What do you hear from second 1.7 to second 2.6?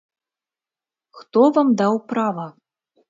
даў права?